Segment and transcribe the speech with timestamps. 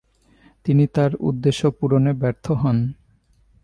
[0.65, 2.77] তিনি তার উদ্দেশ্য পূরণে ব্যর্থ হন।